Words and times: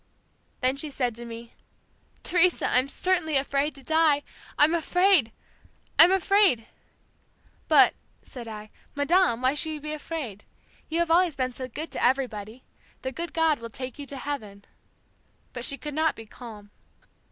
"Then 0.61 0.77
she 0.77 0.89
said 0.89 1.13
to 1.13 1.25
me, 1.25 1.53
'Teresa, 2.23 2.67
I'm 2.67 2.87
certainly 2.87 3.37
afraid 3.37 3.75
to 3.75 3.83
die! 3.83 4.23
I'm 4.57 4.73
afraid! 4.73 5.31
I'm 5.99 6.11
afraid!" 6.11 6.65
"'But,' 7.67 7.93
said 8.23 8.47
I, 8.47 8.71
'Madame, 8.95 9.43
why 9.43 9.53
should 9.53 9.73
you 9.73 9.79
be 9.79 9.93
afraid? 9.93 10.43
You 10.89 10.97
have 11.01 11.11
always 11.11 11.35
been 11.35 11.53
so 11.53 11.67
good 11.67 11.91
to 11.91 12.03
everybody. 12.03 12.63
The 13.03 13.11
good 13.11 13.31
God 13.31 13.59
will 13.59 13.69
take 13.69 13.99
you 13.99 14.07
to 14.07 14.17
heaven.' 14.17 14.65
But 15.53 15.65
she 15.65 15.77
could 15.77 15.93
not 15.93 16.15
be 16.15 16.25
calm. 16.25 16.71